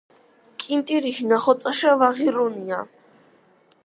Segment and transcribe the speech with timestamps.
[0.61, 2.81] კინტირიში ნახოწაშა ვაღირუნია